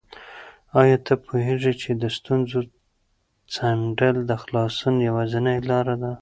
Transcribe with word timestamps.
آیا 0.81 0.97
ته 1.05 1.13
پوهېږې 1.25 1.73
چې 1.81 1.89
د 2.01 2.03
ستونزو 2.17 2.59
څنډل 3.53 4.17
د 4.29 4.31
خلاصون 4.43 4.95
یوازینۍ 5.07 5.59
لاره 5.69 5.95
ده؟ 6.01 6.11